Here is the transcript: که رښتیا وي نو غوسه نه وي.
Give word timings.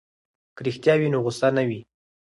که 0.55 0.61
رښتیا 0.67 0.93
وي 0.97 1.07
نو 1.13 1.19
غوسه 1.25 1.47
نه 1.57 1.63
وي. 1.67 1.79